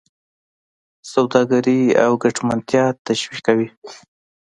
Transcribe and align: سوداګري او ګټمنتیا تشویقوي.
سوداګري 1.11 1.81
او 2.03 2.11
ګټمنتیا 2.23 2.85
تشویقوي. 3.05 3.67